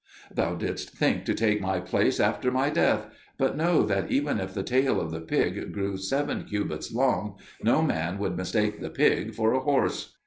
"Thou 0.33 0.55
didst 0.55 0.97
think 0.97 1.25
to 1.25 1.35
take 1.35 1.61
my 1.61 1.79
place 1.79 2.19
after 2.19 2.49
my 2.49 2.71
death; 2.71 3.05
but 3.37 3.55
know 3.55 3.83
that 3.83 4.09
even 4.11 4.39
if 4.39 4.55
the 4.55 4.63
tail 4.63 4.99
of 4.99 5.11
the 5.11 5.21
pig 5.21 5.71
grew 5.71 5.95
seven 5.95 6.43
cubits 6.45 6.91
long, 6.91 7.37
no 7.61 7.83
man 7.83 8.17
would 8.17 8.35
mistake 8.35 8.81
the 8.81 8.89
pig 8.89 9.35
for 9.35 9.53
a 9.53 9.59
horse." 9.59 10.15